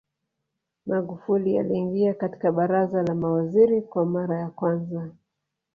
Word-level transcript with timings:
Magufuli 0.85 1.59
aliingia 1.59 2.13
katika 2.13 2.51
Baraza 2.51 3.03
la 3.03 3.15
Mawaziri 3.15 3.81
kwa 3.81 4.05
mara 4.05 4.39
ya 4.39 4.49
kwanza 4.49 5.11